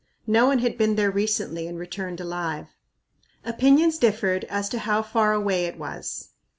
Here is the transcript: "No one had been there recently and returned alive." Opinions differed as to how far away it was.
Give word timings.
"No 0.25 0.47
one 0.47 0.57
had 0.57 0.79
been 0.79 0.95
there 0.95 1.11
recently 1.11 1.67
and 1.67 1.77
returned 1.77 2.19
alive." 2.19 2.65
Opinions 3.45 3.99
differed 3.99 4.45
as 4.45 4.67
to 4.69 4.79
how 4.79 5.03
far 5.03 5.31
away 5.33 5.65
it 5.67 5.77
was. 5.77 6.29